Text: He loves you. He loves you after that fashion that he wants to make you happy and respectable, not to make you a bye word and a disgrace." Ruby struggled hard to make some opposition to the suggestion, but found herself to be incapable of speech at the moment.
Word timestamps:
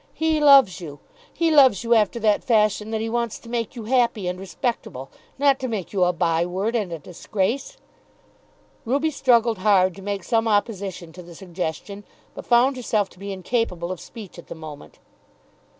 He 0.15 0.39
loves 0.39 0.81
you. 0.81 0.97
He 1.31 1.51
loves 1.51 1.83
you 1.83 1.93
after 1.93 2.19
that 2.21 2.43
fashion 2.43 2.89
that 2.89 3.01
he 3.01 3.07
wants 3.07 3.37
to 3.37 3.47
make 3.47 3.75
you 3.75 3.83
happy 3.83 4.27
and 4.27 4.39
respectable, 4.39 5.11
not 5.37 5.59
to 5.59 5.67
make 5.67 5.93
you 5.93 6.05
a 6.05 6.11
bye 6.11 6.43
word 6.43 6.75
and 6.75 6.91
a 6.91 6.97
disgrace." 6.97 7.77
Ruby 8.83 9.11
struggled 9.11 9.59
hard 9.59 9.93
to 9.95 10.01
make 10.01 10.23
some 10.23 10.47
opposition 10.47 11.13
to 11.13 11.21
the 11.21 11.35
suggestion, 11.35 12.03
but 12.33 12.47
found 12.47 12.77
herself 12.77 13.09
to 13.09 13.19
be 13.19 13.31
incapable 13.31 13.91
of 13.91 13.99
speech 14.01 14.39
at 14.39 14.47
the 14.47 14.55
moment. 14.55 14.97